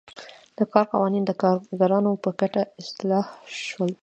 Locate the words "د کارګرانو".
1.25-2.11